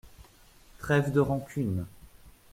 Trêve 0.79 1.11
de 1.11 1.19
rancunes. 1.19 1.85